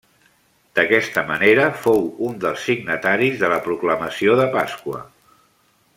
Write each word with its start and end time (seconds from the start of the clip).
D'aquesta 0.77 1.23
manera, 1.27 1.67
fou 1.83 2.01
un 2.29 2.41
dels 2.45 2.65
signataris 2.71 3.37
de 3.45 3.53
la 3.53 3.61
Proclamació 3.69 4.39
de 4.41 4.49
Pasqua. 4.57 5.07